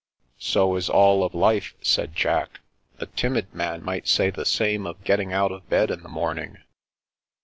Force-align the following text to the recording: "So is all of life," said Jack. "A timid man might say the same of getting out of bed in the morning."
"So 0.39 0.77
is 0.77 0.89
all 0.89 1.23
of 1.23 1.35
life," 1.35 1.75
said 1.83 2.15
Jack. 2.15 2.61
"A 2.97 3.05
timid 3.05 3.53
man 3.53 3.83
might 3.83 4.07
say 4.07 4.31
the 4.31 4.45
same 4.45 4.87
of 4.87 5.03
getting 5.03 5.31
out 5.31 5.51
of 5.51 5.69
bed 5.69 5.91
in 5.91 6.01
the 6.01 6.09
morning." 6.09 6.57